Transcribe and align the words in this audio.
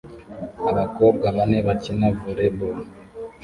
abakobwa 0.71 1.25
bane 1.35 1.57
bakina 1.67 2.07
volley 2.17 2.51
ball 2.57 2.77